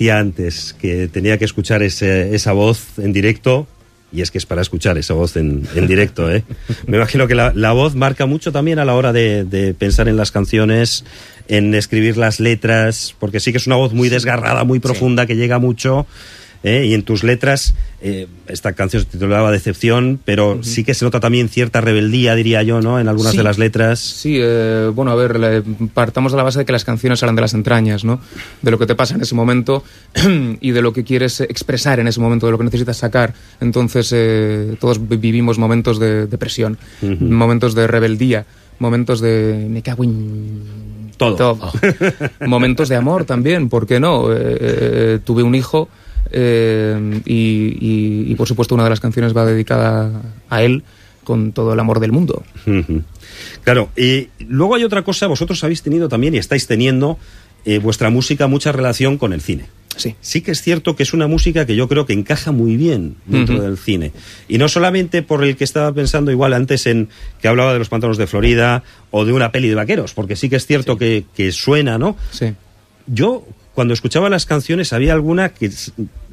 Decía 0.00 0.19
antes 0.19 0.75
que 0.80 1.09
tenía 1.09 1.37
que 1.37 1.45
escuchar 1.45 1.83
ese- 1.83 2.35
esa 2.35 2.52
voz 2.52 2.99
en 2.99 3.12
directo. 3.12 3.66
Y 4.12 4.23
es 4.23 4.30
que 4.33 4.38
es 4.38 4.47
para 4.47 4.61
escuchar 4.62 4.97
esa 4.99 5.14
voz 5.14 5.37
en, 5.37 5.69
en 5.76 5.87
directo, 5.87 6.28
¿eh? 6.33 6.42
Me 6.88 6.97
imagino 6.97 7.28
que 7.28 7.37
la, 7.37 7.52
la 7.54 7.71
voz 7.73 7.95
marca 7.95 8.26
mucho 8.26 8.50
también 8.50 8.80
a 8.80 8.85
la 8.85 8.95
hora 8.97 9.12
de, 9.12 9.45
de 9.45 9.73
pensar 9.73 10.09
en 10.09 10.16
las 10.16 10.33
canciones, 10.33 11.04
en 11.47 11.75
escribir 11.76 12.16
las 12.16 12.40
letras, 12.40 13.14
porque 13.21 13.38
sí 13.38 13.52
que 13.52 13.59
es 13.59 13.69
una 13.69 13.76
voz 13.76 13.92
muy 13.92 14.09
desgarrada, 14.09 14.64
muy 14.64 14.80
profunda, 14.80 15.26
que 15.26 15.37
llega 15.37 15.61
mucho. 15.61 16.07
¿Eh? 16.62 16.85
Y 16.87 16.95
en 16.95 17.02
tus 17.02 17.25
letras, 17.25 17.75
eh, 18.02 18.26
esta 18.47 18.73
canción 18.75 19.02
se 19.02 19.09
titulaba 19.09 19.50
Decepción, 19.50 20.21
pero 20.25 20.59
sí 20.62 20.85
que 20.85 20.95
se 20.95 21.05
nota 21.05 21.21
también 21.21 21.49
cierta 21.49 21.81
rebeldía, 21.81 22.35
diría 22.35 22.62
yo, 22.62 22.81
¿no? 22.81 22.99
En 23.00 23.09
algunas 23.09 23.33
Sí. 23.33 23.38
de 23.38 23.45
las 23.45 23.59
letras. 23.59 23.99
Sí, 24.00 24.37
eh, 24.40 24.90
bueno, 24.95 25.11
a 25.11 25.14
ver, 25.14 25.38
le- 25.38 25.62
partamos 25.95 26.33
de 26.33 26.38
la 26.38 26.45
base 26.45 26.59
de 26.61 26.64
que 26.64 26.73
las 26.73 26.85
canciones 26.85 27.19
salen 27.21 27.35
de 27.37 27.43
las 27.43 27.55
entrañas, 27.55 28.05
¿no? 28.05 28.21
De 28.62 28.71
lo 28.71 28.79
que 28.79 28.87
te 28.87 28.95
pasa 28.95 29.14
en 29.14 29.23
ese 29.23 29.35
momento 29.35 29.83
y 30.61 30.71
de 30.73 30.83
lo 30.83 30.93
que 30.93 31.05
quieres 31.05 31.40
expresar 31.40 31.99
en 32.00 32.09
ese 32.09 32.21
momento, 32.21 32.47
de 32.47 32.52
lo 32.52 32.59
que 32.59 32.64
necesitas 32.64 32.97
sacar. 32.99 33.35
Entonces, 33.61 34.11
eh, 34.14 34.76
todos 34.81 35.09
vi- 35.09 35.17
vivimos 35.17 35.59
momentos 35.59 35.99
de 35.99 36.26
depresión, 36.26 36.79
momentos 37.21 37.75
de 37.75 37.87
rebeldía, 37.87 38.45
momentos 38.79 39.21
de 39.21 39.67
me 39.69 39.83
cago 39.83 40.05
en 40.05 41.11
Todo. 41.19 41.59
momentos 42.47 42.88
de 42.88 42.97
amor 42.97 43.25
también, 43.25 43.69
¿por 43.69 43.87
qué 43.87 44.00
no? 44.00 44.33
Eh, 44.33 44.37
eh, 44.61 45.19
tuve 45.25 45.43
un 45.43 45.55
hijo 45.55 45.88
eh, 46.32 47.20
y, 47.25 47.32
y- 47.34 48.32
y, 48.32 48.34
por 48.37 48.46
supuesto 48.49 48.75
una 48.75 48.84
de 48.84 48.90
las 48.90 49.00
canciones 49.00 49.37
va 49.37 49.44
dedicada 49.46 50.22
a 50.49 50.62
él 50.62 50.82
con 51.25 51.52
todo 51.52 51.72
el 51.72 51.80
amor 51.80 52.00
del 52.00 52.12
mundo. 52.12 52.42
Claro, 53.62 53.90
y 53.96 54.28
luego 54.49 54.75
hay 54.75 54.84
otra 54.84 55.02
cosa, 55.02 55.26
vosotros 55.26 55.62
habéis 55.64 55.82
tenido 55.82 56.08
también 56.08 56.34
y 56.34 56.38
estáis 56.38 56.66
teniendo 56.66 57.18
eh, 57.64 57.78
vuestra 57.78 58.10
música 58.10 58.46
mucha 58.46 58.72
relación 58.72 59.18
con 59.18 59.32
el 59.32 59.40
cine. 59.40 59.66
Sí. 59.96 60.14
sí 60.22 60.40
que 60.40 60.52
es 60.52 60.62
cierto 60.62 60.96
que 60.96 61.02
es 61.02 61.12
una 61.12 61.26
música 61.26 61.66
que 61.66 61.76
yo 61.76 61.87
creo 61.88 62.06
que 62.06 62.14
encaja 62.14 62.52
muy 62.52 62.76
bien 62.76 63.16
dentro 63.26 63.60
del 63.60 63.76
cine. 63.76 64.12
Y 64.49 64.56
no 64.56 64.68
solamente 64.68 65.20
por 65.22 65.44
el 65.44 65.56
que 65.56 65.64
estaba 65.64 65.92
pensando 65.92 66.30
igual 66.30 66.54
antes 66.54 66.87
en 66.87 67.08
que 67.42 67.49
hablaba 67.49 67.72
de 67.75 67.80
los 67.80 67.88
pantanos 67.90 68.16
de 68.16 68.26
Florida 68.26 68.82
o 69.10 69.25
de 69.26 69.32
una 69.34 69.52
peli 69.52 69.68
de 69.68 69.75
vaqueros, 69.75 70.14
porque 70.14 70.37
sí 70.37 70.49
que 70.49 70.56
es 70.56 70.64
cierto 70.64 70.96
que, 70.96 71.25
que 71.34 71.52
suena, 71.52 71.99
¿no? 71.99 72.16
Sí. 72.30 72.54
Yo, 73.08 73.44
cuando 73.75 73.92
escuchaba 73.92 74.30
las 74.30 74.46
canciones, 74.46 74.92
había 74.94 75.12
alguna 75.12 75.50
que. 75.50 75.70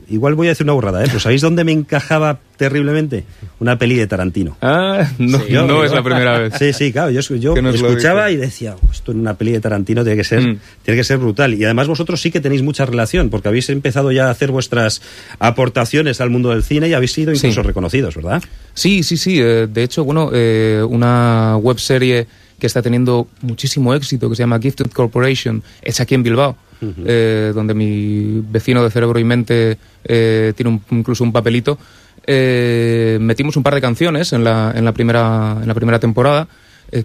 Igual 0.09 0.35
voy 0.35 0.47
a 0.47 0.51
decir 0.51 0.63
una 0.65 0.73
burrada, 0.73 1.03
¿eh? 1.03 1.19
¿sabéis 1.19 1.41
dónde 1.41 1.63
me 1.63 1.71
encajaba 1.73 2.39
terriblemente? 2.55 3.25
Una 3.59 3.77
peli 3.77 3.95
de 3.95 4.07
Tarantino. 4.07 4.55
Ah, 4.61 5.05
no, 5.17 5.45
Yo- 5.47 5.67
no 5.67 5.83
es 5.83 5.91
la 5.91 6.01
primera 6.03 6.39
vez. 6.39 6.53
Sí, 6.57 6.71
sí, 6.73 6.91
claro. 6.93 7.11
Yo, 7.11 7.19
yo 7.35 7.53
escuchaba 7.55 8.31
y 8.31 8.37
decía, 8.37 8.75
"Oh, 8.81 8.91
esto 8.91 9.11
en 9.11 9.19
una 9.19 9.33
peli 9.33 9.51
de 9.51 9.59
Tarantino 9.59 10.03
tiene 10.03 10.15
que 10.17 10.23
ser, 10.23 10.41
Mm. 10.41 10.59
tiene 10.83 10.97
que 10.99 11.03
ser 11.03 11.17
brutal. 11.17 11.53
Y 11.53 11.63
además 11.65 11.87
vosotros 11.87 12.21
sí 12.21 12.31
que 12.31 12.39
tenéis 12.39 12.61
mucha 12.63 12.85
relación, 12.85 13.29
porque 13.29 13.49
habéis 13.49 13.69
empezado 13.69 14.11
ya 14.11 14.27
a 14.27 14.31
hacer 14.31 14.51
vuestras 14.51 15.01
aportaciones 15.39 16.21
al 16.21 16.29
mundo 16.29 16.49
del 16.49 16.63
cine 16.63 16.87
y 16.89 16.93
habéis 16.93 17.13
sido 17.13 17.33
Sí. 17.33 17.37
incluso 17.47 17.63
reconocidos, 17.63 18.15
¿verdad? 18.15 18.41
Sí, 18.73 19.03
sí, 19.03 19.17
sí. 19.17 19.39
eh, 19.41 19.67
de 19.71 19.83
hecho, 19.83 20.03
bueno, 20.03 20.29
eh, 20.33 20.83
una 20.87 21.57
web 21.57 21.79
serie 21.79 22.27
que 22.59 22.65
está 22.67 22.81
teniendo 22.81 23.27
muchísimo 23.41 23.93
éxito, 23.93 24.29
que 24.29 24.35
se 24.35 24.43
llama 24.43 24.59
Gifted 24.59 24.87
Corporation, 24.91 25.61
es 25.81 25.99
aquí 25.99 26.15
en 26.15 26.23
Bilbao, 26.23 26.55
eh, 26.81 27.51
donde 27.53 27.73
mi 27.73 28.41
vecino 28.49 28.83
de 28.83 28.89
cerebro 28.91 29.19
y 29.19 29.23
mente 29.23 29.77
eh, 30.03 30.53
tiene 30.55 30.71
un- 30.71 30.81
incluso 30.97 31.23
un 31.23 31.31
papelito. 31.33 31.77
Eh, 32.25 33.17
metimos 33.21 33.55
un 33.55 33.63
par 33.63 33.73
de 33.75 33.81
canciones 33.81 34.33
en 34.33 34.43
la, 34.43 34.73
en 34.75 34.83
la, 34.85 34.91
primera, 34.93 35.57
en 35.61 35.67
la 35.67 35.73
primera 35.73 35.99
temporada 35.99 36.47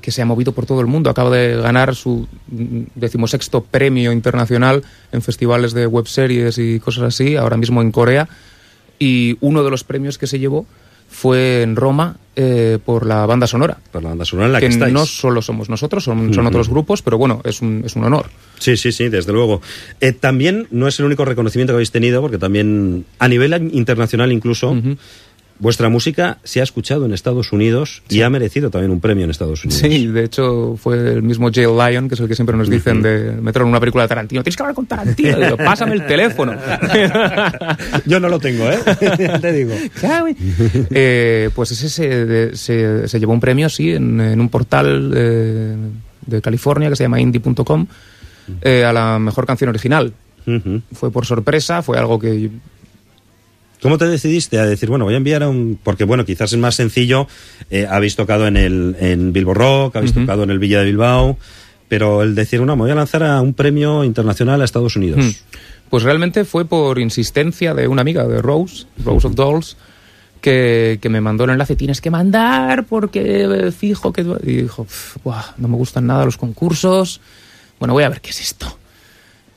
que 0.00 0.12
se 0.12 0.22
ha 0.22 0.24
movido 0.24 0.52
por 0.52 0.64
todo 0.64 0.80
el 0.80 0.86
mundo. 0.86 1.10
Acaba 1.10 1.28
de 1.30 1.56
ganar 1.56 1.96
su 1.96 2.28
decimosexto 2.94 3.62
premio 3.64 4.12
internacional 4.12 4.84
en 5.10 5.22
festivales 5.22 5.72
de 5.72 5.86
web 5.86 6.06
series 6.06 6.56
y 6.58 6.78
cosas 6.78 7.02
así, 7.04 7.34
ahora 7.34 7.56
mismo 7.56 7.82
en 7.82 7.90
Corea. 7.90 8.28
Y 9.00 9.36
uno 9.40 9.64
de 9.64 9.70
los 9.70 9.82
premios 9.82 10.18
que 10.18 10.28
se 10.28 10.38
llevó 10.38 10.66
fue 11.22 11.62
en 11.62 11.76
Roma 11.76 12.16
eh, 12.34 12.80
por 12.84 13.06
la 13.06 13.24
banda 13.26 13.46
sonora. 13.46 13.78
Por 13.92 14.02
la 14.02 14.08
banda 14.08 14.24
sonora 14.24 14.46
en 14.48 14.52
la 14.54 14.58
que, 14.58 14.66
que 14.66 14.72
estáis. 14.72 14.92
no 14.92 15.06
solo 15.06 15.40
somos 15.40 15.68
nosotros, 15.68 16.02
son, 16.02 16.34
son 16.34 16.44
Ujú. 16.44 16.48
otros 16.48 16.68
grupos, 16.68 17.00
pero 17.00 17.16
bueno, 17.16 17.40
es 17.44 17.62
un, 17.62 17.84
es 17.86 17.94
un 17.94 18.02
honor. 18.02 18.26
Sí, 18.58 18.76
sí, 18.76 18.90
sí, 18.90 19.08
desde 19.08 19.32
luego. 19.32 19.62
Eh, 20.00 20.10
también 20.10 20.66
no 20.72 20.88
es 20.88 20.98
el 20.98 21.06
único 21.06 21.24
reconocimiento 21.24 21.72
que 21.72 21.76
habéis 21.76 21.92
tenido, 21.92 22.22
porque 22.22 22.38
también 22.38 23.04
a 23.20 23.28
nivel 23.28 23.52
internacional 23.72 24.32
incluso, 24.32 24.72
Ujú. 24.72 24.96
Vuestra 25.62 25.88
música 25.88 26.38
se 26.44 26.60
ha 26.60 26.64
escuchado 26.64 27.06
en 27.06 27.12
Estados 27.14 27.52
Unidos 27.52 28.02
y 28.08 28.20
ha 28.22 28.28
merecido 28.28 28.68
también 28.68 28.90
un 28.90 29.00
premio 29.00 29.24
en 29.24 29.30
Estados 29.30 29.64
Unidos. 29.64 29.80
Sí, 29.80 30.08
de 30.08 30.24
hecho 30.24 30.76
fue 30.76 30.96
el 31.12 31.22
mismo 31.22 31.50
Jay 31.54 31.64
Lyon, 31.66 32.08
que 32.08 32.14
es 32.16 32.20
el 32.20 32.28
que 32.28 32.34
siempre 32.34 32.56
nos 32.56 32.68
dicen 32.68 33.00
de 33.00 33.32
meter 33.40 33.62
en 33.62 33.68
una 33.68 33.78
película 33.80 34.02
de 34.04 34.08
Tarantino. 34.08 34.42
Tienes 34.42 34.56
que 34.56 34.62
hablar 34.64 34.74
con 34.74 34.86
Tarantino. 34.86 35.38
Digo, 35.38 35.56
Pásame 35.56 35.94
el 35.94 36.04
teléfono. 36.06 36.52
Yo 38.06 38.20
no 38.20 38.28
lo 38.28 38.38
tengo, 38.38 38.68
¿eh? 38.70 38.78
Te 39.40 39.52
digo. 39.52 39.72
Eh, 40.90 41.50
pues 41.54 41.70
ese 41.70 41.88
se, 41.88 42.26
de- 42.26 42.56
se, 42.56 43.08
se 43.08 43.20
llevó 43.20 43.32
un 43.32 43.40
premio, 43.40 43.68
sí, 43.68 43.92
en, 43.92 44.20
en 44.20 44.40
un 44.40 44.48
portal 44.48 45.12
eh, 45.14 45.76
de 46.26 46.42
California 46.42 46.90
que 46.90 46.96
se 46.96 47.04
llama 47.04 47.20
indie.com 47.20 47.86
eh, 48.62 48.84
a 48.84 48.92
la 48.92 49.18
mejor 49.18 49.46
canción 49.46 49.70
original. 49.70 50.12
Fue 50.92 51.12
por 51.12 51.24
sorpresa, 51.24 51.82
fue 51.82 51.96
algo 51.98 52.18
que 52.18 52.50
¿Cómo 53.82 53.98
te 53.98 54.06
decidiste 54.06 54.60
a 54.60 54.64
decir, 54.64 54.88
bueno, 54.88 55.04
voy 55.04 55.14
a 55.14 55.16
enviar 55.16 55.42
a 55.42 55.48
un... 55.48 55.76
Porque, 55.82 56.04
bueno, 56.04 56.24
quizás 56.24 56.52
es 56.52 56.58
más 56.58 56.76
sencillo, 56.76 57.26
eh, 57.68 57.86
habéis 57.90 58.14
tocado 58.14 58.46
en 58.46 58.56
el 58.56 58.96
en 59.00 59.32
Bilbo 59.32 59.54
Rock, 59.54 59.96
habéis 59.96 60.14
tocado 60.14 60.44
en 60.44 60.50
el 60.50 60.60
Villa 60.60 60.78
de 60.78 60.84
Bilbao, 60.84 61.36
pero 61.88 62.22
el 62.22 62.36
decir, 62.36 62.60
bueno, 62.60 62.76
me 62.76 62.82
voy 62.82 62.92
a 62.92 62.94
lanzar 62.94 63.24
a 63.24 63.40
un 63.40 63.54
premio 63.54 64.04
internacional 64.04 64.62
a 64.62 64.64
Estados 64.64 64.94
Unidos. 64.94 65.24
Hmm. 65.24 65.30
Pues 65.90 66.04
realmente 66.04 66.44
fue 66.44 66.64
por 66.64 67.00
insistencia 67.00 67.74
de 67.74 67.88
una 67.88 68.02
amiga 68.02 68.24
de 68.26 68.40
Rose, 68.40 68.86
Rose 69.04 69.26
of 69.26 69.34
Dolls, 69.34 69.76
que, 70.40 70.98
que 71.02 71.08
me 71.08 71.20
mandó 71.20 71.44
el 71.44 71.50
enlace. 71.50 71.76
Tienes 71.76 72.00
que 72.00 72.10
mandar 72.10 72.86
porque 72.86 73.72
fijo 73.76 74.12
que... 74.12 74.22
Y 74.44 74.62
dijo, 74.62 74.84
"Pf, 74.84 75.18
buah, 75.24 75.42
no 75.58 75.68
me 75.68 75.76
gustan 75.76 76.06
nada 76.06 76.24
los 76.24 76.36
concursos. 76.36 77.20
Bueno, 77.78 77.94
voy 77.94 78.04
a 78.04 78.08
ver 78.08 78.20
qué 78.20 78.30
es 78.30 78.40
esto. 78.40 78.78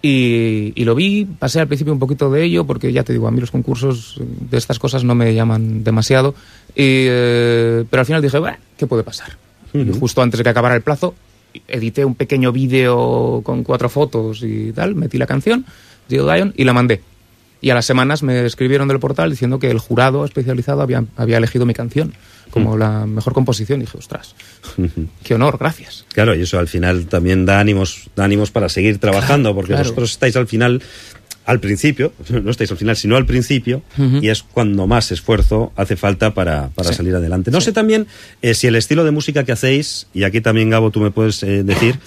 Y, 0.08 0.72
y 0.76 0.86
lo 0.86 0.94
vi, 0.94 1.26
pasé 1.26 1.60
al 1.60 1.66
principio 1.66 1.92
un 1.92 1.98
poquito 1.98 2.30
de 2.30 2.44
ello, 2.44 2.64
porque 2.64 2.94
ya 2.94 3.02
te 3.04 3.12
digo, 3.12 3.28
a 3.28 3.32
mí 3.32 3.40
los 3.40 3.50
concursos 3.50 4.22
de 4.22 4.56
estas 4.56 4.78
cosas 4.78 5.04
no 5.04 5.16
me 5.16 5.34
llaman 5.34 5.84
demasiado. 5.84 6.36
Y, 6.76 7.10
eh, 7.10 7.86
pero 7.90 8.02
al 8.02 8.06
final 8.06 8.22
dije, 8.22 8.38
bueno, 8.38 8.58
¿qué 8.78 8.86
puede 8.86 9.02
pasar? 9.02 9.36
Y 9.74 9.92
justo 10.00 10.22
antes 10.22 10.38
de 10.38 10.44
que 10.44 10.50
acabara 10.52 10.76
el 10.76 10.84
plazo, 10.84 11.16
edité 11.68 12.06
un 12.06 12.14
pequeño 12.14 12.52
vídeo 12.52 13.42
con 13.44 13.64
cuatro 13.64 13.90
fotos 13.90 14.44
y 14.44 14.72
tal, 14.74 14.94
metí 14.94 15.18
la 15.18 15.26
canción, 15.26 15.66
Jill 16.08 16.28
Lion, 16.28 16.54
y 16.56 16.66
la 16.66 16.74
mandé. 16.74 17.02
Y 17.66 17.72
a 17.72 17.74
las 17.74 17.86
semanas 17.88 18.22
me 18.22 18.46
escribieron 18.46 18.88
del 18.88 19.00
portal 19.00 19.32
diciendo 19.32 19.58
que 19.58 19.72
el 19.72 19.80
jurado 19.80 20.24
especializado 20.24 20.84
había, 20.84 21.04
había 21.18 21.38
elegido 21.38 21.66
mi 21.66 21.74
canción 21.74 22.14
como 22.52 22.78
la 22.78 23.08
mejor 23.08 23.34
composición. 23.34 23.80
Y 23.82 23.86
dije, 23.86 23.98
ostras, 23.98 24.36
qué 25.24 25.34
honor, 25.34 25.58
gracias. 25.60 26.06
Claro, 26.14 26.36
y 26.36 26.44
eso 26.44 26.60
al 26.60 26.68
final 26.68 27.08
también 27.08 27.44
da 27.48 27.60
ánimos, 27.60 28.08
da 28.16 28.24
ánimos 28.26 28.52
para 28.52 28.70
seguir 28.70 29.00
trabajando, 29.00 29.56
porque 29.56 29.70
claro. 29.70 29.82
vosotros 29.82 30.12
estáis 30.12 30.36
al 30.36 30.46
final, 30.46 30.84
al 31.44 31.60
principio, 31.60 32.14
no 32.30 32.52
estáis 32.52 32.70
al 32.70 32.78
final, 32.78 32.96
sino 32.98 33.16
al 33.16 33.26
principio, 33.26 33.82
y 34.22 34.30
es 34.30 34.44
cuando 34.44 34.86
más 34.86 35.12
esfuerzo 35.12 35.74
hace 35.76 35.96
falta 35.96 36.36
para, 36.36 36.70
para 36.76 36.90
Sí. 36.90 36.96
salir 36.98 37.16
adelante. 37.16 37.50
No 37.50 37.62
sé 37.62 37.72
también 37.72 38.06
eh, 38.44 38.54
si 38.54 38.68
el 38.68 38.76
estilo 38.76 39.04
de 39.04 39.10
música 39.10 39.44
que 39.44 39.54
hacéis, 39.54 40.06
y 40.14 40.22
aquí 40.24 40.40
también 40.40 40.70
Gabo 40.70 40.92
tú 40.92 41.00
me 41.00 41.10
puedes 41.10 41.42
eh, 41.42 41.64
decir, 41.64 41.98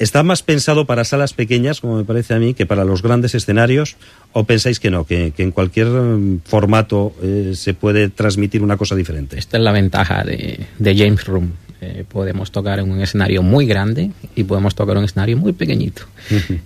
¿está 0.00 0.24
más 0.24 0.42
pensado 0.42 0.86
para 0.86 1.04
salas 1.04 1.32
pequeñas, 1.32 1.80
como 1.80 1.96
me 1.96 2.04
parece 2.04 2.34
a 2.34 2.40
mí, 2.40 2.54
que 2.54 2.66
para 2.66 2.84
los 2.84 3.02
grandes 3.02 3.36
escenarios? 3.36 3.96
¿O 4.32 4.42
pensáis 4.42 4.80
que 4.80 4.90
no, 4.90 5.04
que, 5.04 5.32
en 5.36 5.50
cualquier 5.52 5.86
mm, 5.86 6.40
formato 6.44 7.14
eh, 7.22 7.52
se 7.54 7.74
puede 7.74 8.08
transmitir 8.08 8.62
una 8.62 8.76
cosa 8.76 8.96
diferente? 8.96 9.38
Esta 9.38 9.58
es 9.58 9.62
la 9.62 9.72
ventaja 9.72 10.24
de 10.24 10.66
James 10.96 11.24
Room. 11.24 11.52
Eh, 11.82 12.04
podemos 12.06 12.50
tocar 12.50 12.78
en 12.78 12.90
un 12.90 13.00
escenario 13.00 13.42
muy 13.42 13.64
grande 13.64 14.10
y 14.36 14.44
podemos 14.44 14.74
tocar 14.74 14.96
en 14.96 14.98
un 14.98 15.04
escenario 15.06 15.38
muy 15.38 15.52
pequeñito. 15.52 16.02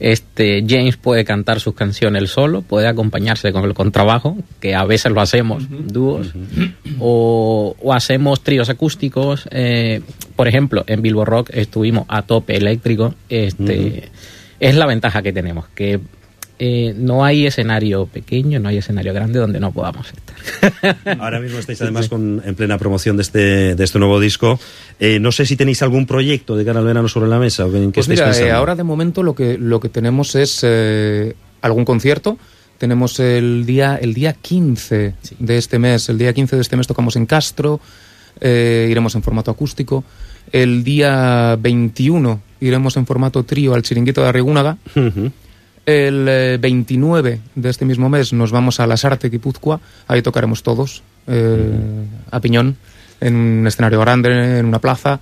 Este 0.00 0.64
James 0.68 0.96
puede 0.96 1.24
cantar 1.24 1.60
sus 1.60 1.74
canciones 1.74 2.20
él 2.20 2.28
solo, 2.28 2.62
puede 2.62 2.88
acompañarse 2.88 3.52
con 3.52 3.64
el 3.64 3.74
contrabajo, 3.74 4.36
que 4.58 4.74
a 4.74 4.84
veces 4.84 5.12
lo 5.12 5.20
hacemos 5.20 5.66
dúos, 5.68 6.32
o, 6.98 7.76
o 7.80 7.92
hacemos 7.92 8.42
tríos 8.42 8.68
acústicos. 8.70 9.48
eh, 9.52 10.00
por 10.34 10.48
ejemplo, 10.48 10.84
en 10.88 11.00
Bilbo 11.00 11.24
Rock 11.24 11.50
estuvimos 11.52 12.06
a 12.08 12.22
tope 12.22 12.56
eléctrico. 12.56 13.14
Este 13.28 14.10
es 14.58 14.74
la 14.74 14.86
ventaja 14.86 15.22
que 15.22 15.32
tenemos, 15.32 15.66
que 15.74 16.00
eh, 16.58 16.94
no 16.96 17.24
hay 17.24 17.46
escenario 17.46 18.06
pequeño, 18.06 18.60
no 18.60 18.68
hay 18.68 18.78
escenario 18.78 19.12
grande 19.12 19.40
donde 19.40 19.58
no 19.58 19.72
podamos 19.72 20.06
estar. 20.12 20.96
Ahora 21.20 21.40
mismo 21.40 21.58
estáis 21.58 21.82
además 21.82 22.08
con, 22.08 22.42
en 22.44 22.54
plena 22.54 22.78
promoción 22.78 23.16
de 23.16 23.22
este, 23.22 23.74
de 23.74 23.84
este 23.84 23.98
nuevo 23.98 24.20
disco. 24.20 24.60
Eh, 25.00 25.18
no 25.18 25.32
sé 25.32 25.46
si 25.46 25.56
tenéis 25.56 25.82
algún 25.82 26.06
proyecto 26.06 26.56
de 26.56 26.64
cara 26.64 26.78
al 26.78 26.86
verano 26.86 27.08
sobre 27.08 27.28
la 27.28 27.38
mesa 27.38 27.66
o 27.66 27.74
en 27.74 27.90
qué 27.90 28.02
Pues 28.02 28.08
estáis 28.08 28.36
mira, 28.36 28.48
eh, 28.48 28.52
ahora 28.52 28.76
de 28.76 28.84
momento 28.84 29.22
lo 29.24 29.34
que, 29.34 29.58
lo 29.58 29.80
que 29.80 29.88
tenemos 29.88 30.36
es 30.36 30.60
eh, 30.62 31.34
algún 31.60 31.84
concierto. 31.84 32.38
Tenemos 32.78 33.18
el 33.18 33.66
día, 33.66 33.96
el 34.00 34.14
día 34.14 34.32
15 34.32 35.14
de 35.38 35.56
este 35.56 35.78
mes. 35.78 36.08
El 36.08 36.18
día 36.18 36.32
15 36.32 36.56
de 36.56 36.62
este 36.62 36.76
mes 36.76 36.86
tocamos 36.86 37.16
en 37.16 37.26
Castro. 37.26 37.80
eh, 38.40 38.86
iremos 38.90 39.14
en 39.16 39.22
formato 39.22 39.50
acústico. 39.50 40.04
El 40.52 40.84
día 40.84 41.56
21 41.58 42.40
iremos 42.60 42.96
en 42.96 43.06
formato 43.06 43.42
trío 43.42 43.74
al 43.74 43.82
Chiringuito 43.82 44.22
de 44.22 44.28
Arrigúnaga. 44.28 44.76
El 45.86 46.26
eh, 46.28 46.58
29 46.60 47.40
de 47.54 47.70
este 47.70 47.84
mismo 47.84 48.08
mes 48.08 48.32
nos 48.32 48.52
vamos 48.52 48.80
a 48.80 48.86
Las 48.86 49.04
Arte 49.04 49.28
Guipúzcoa. 49.28 49.80
Ahí 50.08 50.22
tocaremos 50.22 50.62
todos 50.62 51.02
eh, 51.26 52.06
a 52.30 52.40
piñón, 52.40 52.76
en 53.20 53.34
un 53.36 53.66
escenario 53.66 54.00
grande, 54.00 54.58
en 54.58 54.66
una 54.66 54.78
plaza. 54.78 55.20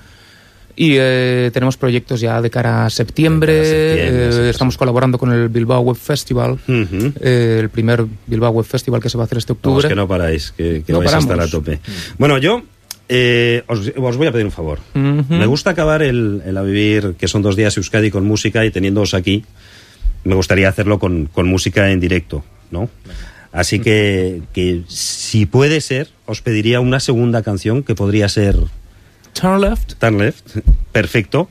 Y 0.75 0.97
eh, 0.99 1.51
tenemos 1.53 1.77
proyectos 1.77 2.21
ya 2.21 2.41
de 2.41 2.49
cara 2.49 2.87
a 2.87 2.91
septiembre. 2.91 3.53
De 3.53 3.61
cara 3.61 3.67
a 3.67 3.95
septiembre, 3.97 4.29
eh, 4.29 4.33
sí, 4.33 4.49
estamos 4.49 4.79
colaborando 4.79 5.19
con 5.19 5.33
el 5.33 5.49
Bilbao 5.49 5.81
Web 5.81 5.97
Festival, 5.97 6.59
eh, 6.67 7.59
el 7.61 7.69
primer 7.69 8.07
Bilbao 8.27 8.53
Web 8.53 8.65
Festival 8.65 9.03
que 9.03 9.11
se 9.11 9.19
va 9.19 9.25
a 9.25 9.27
hacer 9.27 9.39
este 9.39 9.53
octubre. 9.53 9.83
Vamos, 9.83 9.89
que 9.89 9.95
no 9.95 10.09
paráis, 10.09 10.53
que, 10.57 10.83
que 10.87 10.93
No 10.93 11.01
vais 11.01 11.13
a 11.13 11.19
estar 11.19 11.39
a 11.39 11.47
tope. 11.47 11.81
Bueno, 12.19 12.39
yo 12.39 12.63
eh, 13.09 13.63
os, 13.67 13.93
os 13.95 14.17
voy 14.17 14.27
a 14.27 14.33
pedir 14.33 14.47
un 14.47 14.53
favor. 14.53 14.79
Me 14.95 15.45
gusta 15.45 15.71
acabar 15.71 16.03
el, 16.03 16.43
el 16.47 16.57
a 16.57 16.63
vivir, 16.63 17.17
que 17.19 17.29
son 17.29 17.43
dos 17.43 17.55
días 17.55 17.77
Euskadi 17.77 18.11
con 18.11 18.25
música 18.25 18.65
y 18.65 18.71
teniéndoos 18.71 19.13
aquí, 19.13 19.45
me 20.25 20.35
gustaría 20.35 20.69
hacerlo 20.69 20.99
con, 20.99 21.27
con 21.27 21.47
música 21.49 21.91
en 21.91 22.01
directo, 22.01 22.45
¿no? 22.71 22.89
Así 23.53 23.81
que, 23.81 24.43
que, 24.55 24.83
si 24.89 25.45
puede 25.47 25.81
ser, 25.81 26.09
os 26.27 26.41
pediría 26.41 26.81
una 26.81 27.01
segunda 27.01 27.43
canción 27.43 27.83
que 27.83 27.95
podría 27.95 28.29
ser 28.29 28.57
Turn 29.35 29.61
Left. 29.61 29.95
Turn 29.99 30.19
Left, 30.19 30.59
perfecto, 30.91 31.51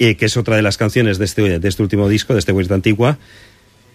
eh, 0.00 0.16
que 0.16 0.24
es 0.26 0.36
otra 0.36 0.56
de 0.56 0.62
las 0.62 0.76
canciones 0.76 1.18
de 1.18 1.24
este, 1.26 1.58
de 1.60 1.68
este 1.68 1.82
último 1.82 2.08
disco, 2.08 2.32
de 2.32 2.40
este 2.40 2.52
Weird 2.52 2.72
Antigua. 2.72 3.18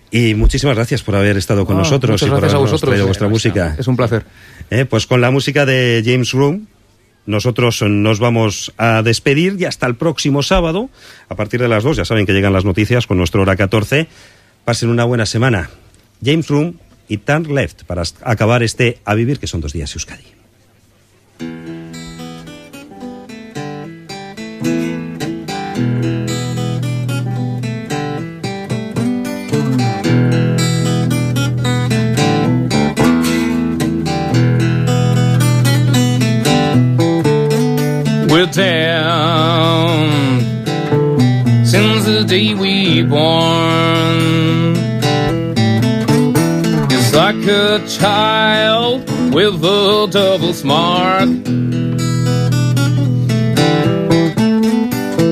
Y 0.10 0.36
muchísimas 0.36 0.76
gracias 0.76 1.02
por 1.02 1.16
haber 1.16 1.38
estado 1.38 1.66
con 1.66 1.76
Ah, 1.76 1.80
nosotros 1.80 2.22
y 2.22 2.26
por 2.26 2.36
a 2.36 2.38
habernos 2.38 2.62
vosotros. 2.62 2.82
traído 2.82 3.08
vuestra 3.08 3.28
música. 3.28 3.76
Es 3.80 3.88
un 3.88 3.98
placer. 3.98 4.24
Eh, 4.70 4.86
pues 4.86 5.08
con 5.08 5.20
la 5.22 5.32
música 5.32 5.66
de 5.66 6.02
James 6.06 6.32
Room, 6.32 6.68
nosotros 7.26 7.82
nos 7.82 8.20
vamos 8.20 8.74
a 8.78 9.02
despedir 9.02 9.56
y 9.60 9.66
hasta 9.66 9.88
el 9.88 9.96
próximo 9.96 10.44
sábado, 10.44 10.90
a 11.30 11.36
partir 11.36 11.62
de 11.62 11.68
las 11.68 11.84
2, 11.84 11.98
ya 11.98 12.06
saben 12.06 12.26
que 12.26 12.34
llegan 12.34 12.54
las 12.54 12.66
noticias 12.66 13.08
con 13.08 13.18
nuestro 13.18 13.42
hora 13.42 13.56
14. 13.56 14.08
Pasen 14.66 14.90
una 14.90 15.06
buena 15.06 15.26
semana. 15.26 15.70
James 16.24 16.48
Room 16.48 16.78
y 17.08 17.18
Turn 17.18 17.54
Left 17.54 17.84
para 17.84 18.04
acabar 18.24 18.64
este 18.64 19.00
A 19.06 19.14
Vivir, 19.14 19.40
que 19.40 19.48
son 19.48 19.62
dos 19.62 19.74
días 19.74 19.94
Euskadi. 19.94 20.43
Down 38.52 40.10
since 41.66 42.04
the 42.04 42.26
day 42.28 42.54
we 42.54 43.02
born. 43.02 44.76
It's 46.92 47.14
like 47.16 47.48
a 47.48 47.80
child 47.88 49.10
with 49.34 49.64
a 49.64 50.08
double 50.12 50.54
smart. 50.54 51.30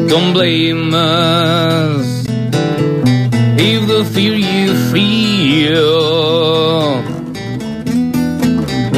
Don't 0.07 0.31
blame 0.31 0.93
us 0.93 2.25
if 3.59 3.87
the 3.89 4.05
fear 4.13 4.35
you 4.35 4.73
feel 4.89 6.21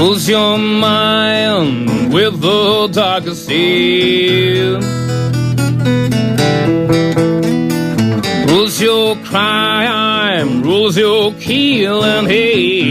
rules 0.04 0.28
your 0.28 0.58
mind 0.58 2.14
with 2.14 2.42
the 2.42 2.90
darkest 2.92 3.46
seal. 3.46 4.82
Rules 8.50 8.82
your 8.82 9.16
crime, 9.24 10.62
rules 10.62 10.98
your 10.98 11.32
kill 11.36 12.04
and 12.04 12.28
hate. 12.28 12.84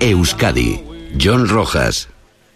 Euskadi. 0.00 0.80
John 1.18 1.46
Rojas. 1.46 2.08